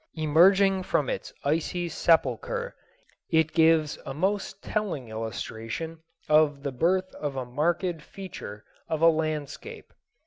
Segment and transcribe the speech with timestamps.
[0.15, 2.75] Emerging from its icy sepulchre,
[3.29, 9.07] it gives a most telling illustration of the birth of a marked feature of a
[9.07, 9.93] landscape.